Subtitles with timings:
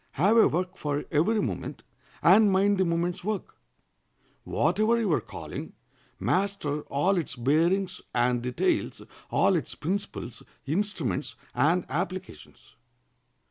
[0.13, 1.83] Have a work for every moment,
[2.23, 3.55] and mind the moment's work.
[4.45, 5.73] Whatever your calling,
[6.19, 12.77] master all its bearings and details, all its principles, instruments, and applications.